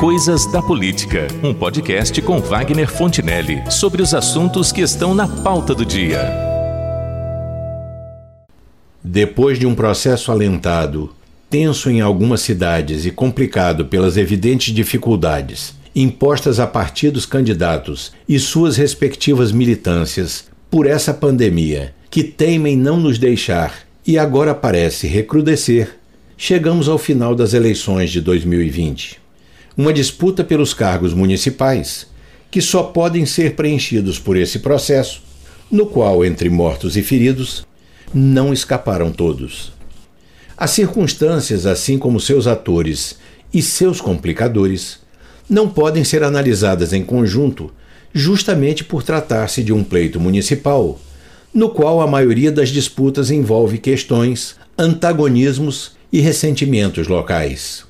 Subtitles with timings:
[0.00, 5.74] Coisas da Política, um podcast com Wagner Fontinelli sobre os assuntos que estão na pauta
[5.74, 6.26] do dia.
[9.04, 11.14] Depois de um processo alentado,
[11.50, 18.78] tenso em algumas cidades e complicado pelas evidentes dificuldades impostas a partidos candidatos e suas
[18.78, 25.98] respectivas militâncias por essa pandemia, que teimem não nos deixar e agora parece recrudescer,
[26.38, 29.20] chegamos ao final das eleições de 2020.
[29.76, 32.06] Uma disputa pelos cargos municipais,
[32.50, 35.22] que só podem ser preenchidos por esse processo,
[35.70, 37.64] no qual, entre mortos e feridos,
[38.12, 39.72] não escaparam todos.
[40.56, 43.16] As circunstâncias, assim como seus atores
[43.54, 44.98] e seus complicadores,
[45.48, 47.72] não podem ser analisadas em conjunto,
[48.12, 50.98] justamente por tratar-se de um pleito municipal,
[51.54, 57.84] no qual a maioria das disputas envolve questões, antagonismos e ressentimentos locais.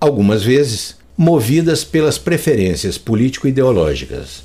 [0.00, 4.42] Algumas vezes, movidas pelas preferências político-ideológicas.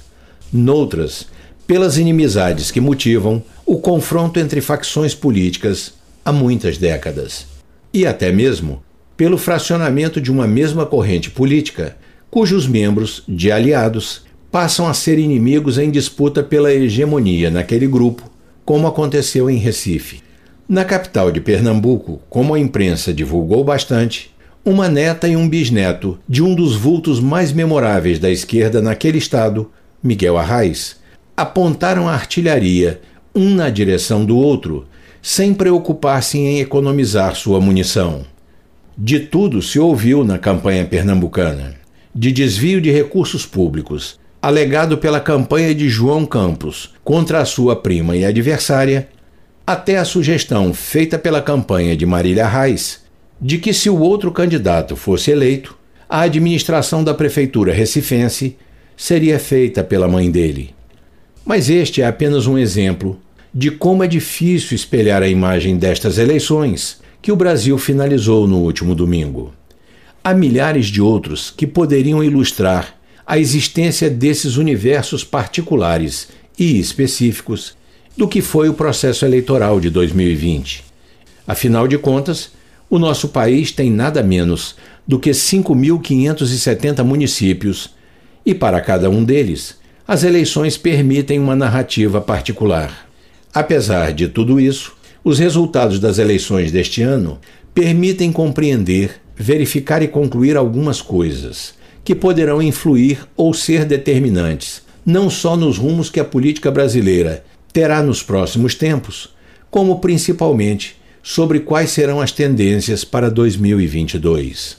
[0.52, 1.27] Noutras,
[1.66, 7.45] pelas inimizades que motivam o confronto entre facções políticas há muitas décadas.
[7.94, 8.81] E até mesmo
[9.16, 11.97] pelo fracionamento de uma mesma corrente política
[12.31, 18.29] cujos membros, de aliados, passam a ser inimigos em disputa pela hegemonia naquele grupo,
[18.63, 20.22] como aconteceu em Recife.
[20.67, 24.31] Na capital de Pernambuco, como a imprensa divulgou bastante,
[24.63, 29.71] uma neta e um bisneto de um dos vultos mais memoráveis da esquerda naquele estado,
[30.03, 30.97] Miguel Arraes,
[31.35, 33.01] apontaram a artilharia,
[33.33, 34.85] um na direção do outro,
[35.21, 38.25] sem preocupar-se em economizar sua munição.
[38.97, 41.79] De tudo se ouviu na campanha pernambucana
[42.13, 48.16] de desvio de recursos públicos, alegado pela campanha de João Campos contra a sua prima
[48.16, 49.07] e adversária,
[49.66, 53.01] até a sugestão feita pela campanha de Marília Reis
[53.41, 58.57] de que, se o outro candidato fosse eleito, a administração da prefeitura recifense
[58.97, 60.73] seria feita pela mãe dele.
[61.45, 63.19] Mas este é apenas um exemplo
[63.53, 68.94] de como é difícil espelhar a imagem destas eleições que o Brasil finalizou no último
[68.94, 69.53] domingo.
[70.23, 72.95] Há milhares de outros que poderiam ilustrar
[73.25, 77.75] a existência desses universos particulares e específicos
[78.17, 80.83] do que foi o processo eleitoral de 2020.
[81.47, 82.51] Afinal de contas,
[82.89, 84.75] o nosso país tem nada menos
[85.07, 87.91] do que 5.570 municípios
[88.45, 89.77] e, para cada um deles,
[90.07, 93.07] as eleições permitem uma narrativa particular.
[93.53, 97.39] Apesar de tudo isso, os resultados das eleições deste ano
[97.73, 101.73] permitem compreender verificar e concluir algumas coisas
[102.03, 108.03] que poderão influir ou ser determinantes, não só nos rumos que a política brasileira terá
[108.03, 109.29] nos próximos tempos,
[109.72, 114.78] como principalmente sobre quais serão as tendências para 2022.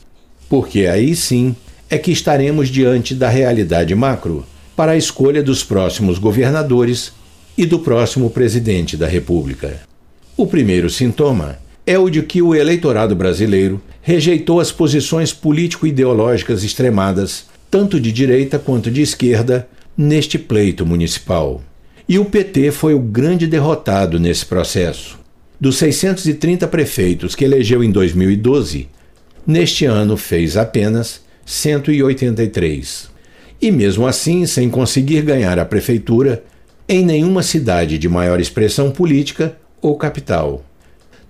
[0.49, 1.55] Porque aí sim
[1.89, 4.45] é que estaremos diante da realidade macro
[4.77, 7.13] para a escolha dos próximos governadores
[7.57, 9.81] e do próximo presidente da República.
[10.37, 17.45] O primeiro sintoma é o de que o eleitorado brasileiro rejeitou as posições político-ideológicas extremadas,
[17.71, 21.61] tanto de direita quanto de esquerda, neste pleito municipal.
[22.09, 25.20] E o PT foi o grande derrotado nesse processo.
[25.61, 28.89] Dos 630 prefeitos que elegeu em 2012,
[29.47, 33.11] neste ano fez apenas 183.
[33.61, 36.43] E mesmo assim, sem conseguir ganhar a prefeitura
[36.89, 40.65] em nenhuma cidade de maior expressão política ou capital.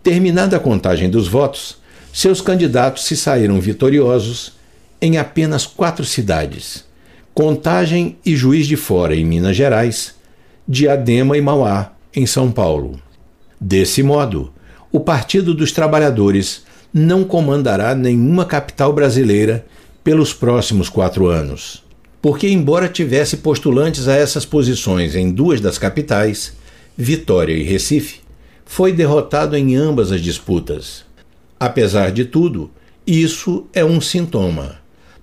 [0.00, 1.78] Terminada a contagem dos votos,
[2.12, 4.52] seus candidatos se saíram vitoriosos
[5.02, 6.84] em apenas quatro cidades:
[7.34, 10.14] Contagem e Juiz de Fora, em Minas Gerais,
[10.68, 13.09] Diadema e Mauá, em São Paulo.
[13.60, 14.50] Desse modo,
[14.90, 19.66] o Partido dos Trabalhadores não comandará nenhuma capital brasileira
[20.02, 21.84] pelos próximos quatro anos.
[22.22, 26.54] Porque, embora tivesse postulantes a essas posições em duas das capitais,
[26.96, 28.20] Vitória e Recife,
[28.64, 31.04] foi derrotado em ambas as disputas.
[31.58, 32.70] Apesar de tudo,
[33.06, 34.76] isso é um sintoma.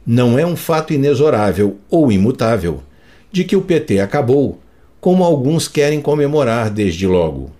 [0.05, 2.83] Não é um fato inexorável ou imutável
[3.31, 4.59] de que o PT acabou,
[5.01, 7.56] como alguns querem comemorar desde logo.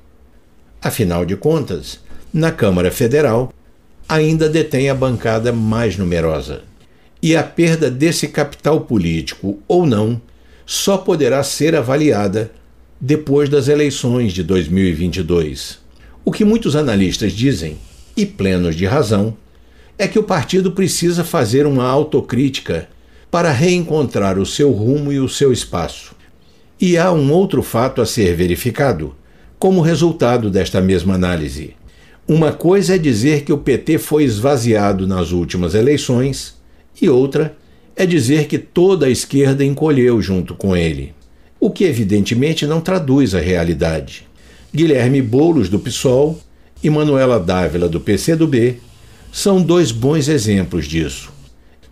[0.82, 2.00] Afinal de contas,
[2.34, 3.52] na Câmara Federal,
[4.08, 6.62] ainda detém a bancada mais numerosa.
[7.22, 10.22] E a perda desse capital político ou não
[10.66, 12.52] só poderá ser avaliada
[13.00, 15.80] depois das eleições de 2022.
[16.24, 17.78] O que muitos analistas dizem,
[18.16, 19.36] e plenos de razão,
[19.98, 22.88] é que o partido precisa fazer uma autocrítica
[23.32, 26.16] para reencontrar o seu rumo e o seu espaço.
[26.80, 29.16] E há um outro fato a ser verificado,
[29.60, 31.74] como resultado desta mesma análise.
[32.28, 36.56] Uma coisa é dizer que o PT foi esvaziado nas últimas eleições,
[37.02, 37.56] e outra
[37.96, 41.14] é dizer que toda a esquerda encolheu junto com ele,
[41.60, 44.28] o que evidentemente não traduz a realidade.
[44.74, 46.40] Guilherme Boulos, do PSOL,
[46.84, 48.80] e Manuela Dávila, do PCdoB,
[49.32, 51.32] são dois bons exemplos disso.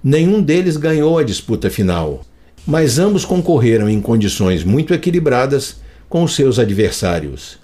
[0.04, 2.22] Nenhum deles ganhou a disputa final,
[2.68, 5.78] mas ambos concorreram em condições muito equilibradas
[6.10, 7.58] com os seus adversários.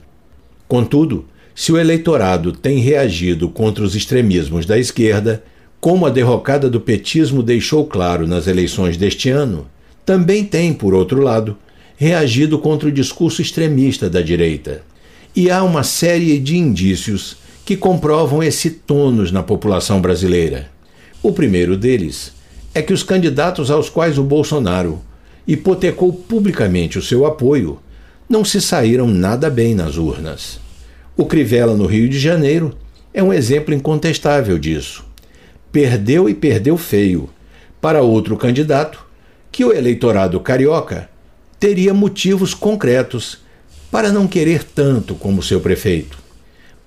[0.67, 5.43] Contudo, se o eleitorado tem reagido contra os extremismos da esquerda,
[5.79, 9.67] como a derrocada do petismo deixou claro nas eleições deste ano,
[10.05, 11.57] também tem, por outro lado,
[11.97, 14.81] reagido contra o discurso extremista da direita.
[15.35, 20.69] E há uma série de indícios que comprovam esse tônus na população brasileira.
[21.21, 22.33] O primeiro deles
[22.73, 25.01] é que os candidatos aos quais o Bolsonaro
[25.47, 27.79] hipotecou publicamente o seu apoio
[28.31, 30.57] não se saíram nada bem nas urnas.
[31.17, 32.73] O Crivella, no Rio de Janeiro,
[33.13, 35.03] é um exemplo incontestável disso.
[35.69, 37.29] Perdeu e perdeu feio
[37.81, 39.05] para outro candidato
[39.51, 41.09] que o eleitorado carioca
[41.59, 43.39] teria motivos concretos
[43.91, 46.17] para não querer tanto como seu prefeito.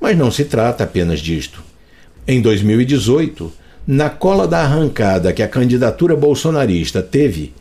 [0.00, 1.62] Mas não se trata apenas disto.
[2.26, 3.52] Em 2018,
[3.86, 7.52] na cola da arrancada que a candidatura bolsonarista teve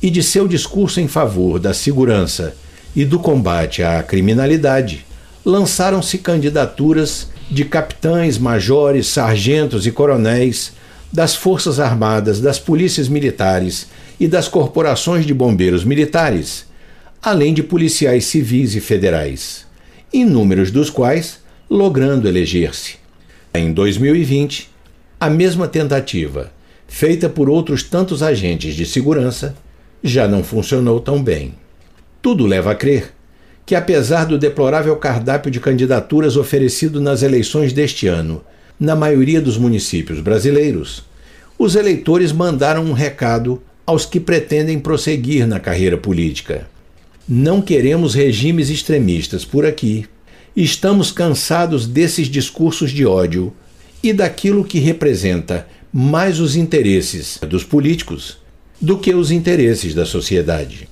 [0.00, 2.54] e de seu discurso em favor da segurança
[2.94, 5.06] e do combate à criminalidade,
[5.44, 10.72] lançaram-se candidaturas de capitães, majores, sargentos e coronéis
[11.12, 16.70] das Forças Armadas, das polícias militares e das corporações de bombeiros militares
[17.22, 19.64] além de policiais civis e federais,
[20.12, 21.38] inúmeros dos quais
[21.70, 22.96] logrando eleger-se.
[23.54, 24.68] Em 2020,
[25.20, 26.52] a mesma tentativa,
[26.88, 29.54] feita por outros tantos agentes de segurança,
[30.02, 31.54] já não funcionou tão bem.
[32.22, 33.12] Tudo leva a crer
[33.66, 38.44] que, apesar do deplorável cardápio de candidaturas oferecido nas eleições deste ano,
[38.78, 41.04] na maioria dos municípios brasileiros,
[41.58, 46.68] os eleitores mandaram um recado aos que pretendem prosseguir na carreira política.
[47.28, 50.06] Não queremos regimes extremistas por aqui.
[50.54, 53.52] Estamos cansados desses discursos de ódio
[54.02, 58.38] e daquilo que representa mais os interesses dos políticos
[58.80, 60.91] do que os interesses da sociedade.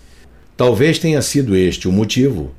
[0.61, 2.51] Talvez tenha sido este o motivo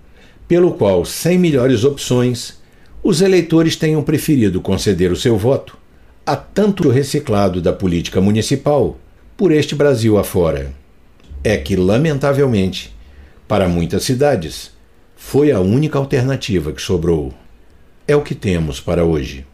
[0.47, 2.59] pelo qual, sem melhores opções,
[3.03, 5.77] os eleitores tenham preferido conceder o seu voto
[6.25, 8.97] a tanto reciclado da política municipal
[9.37, 10.73] por este Brasil afora.
[11.43, 12.91] É que, lamentavelmente,
[13.47, 14.71] para muitas cidades,
[15.15, 17.31] foi a única alternativa que sobrou.
[18.07, 19.45] É o que temos para hoje.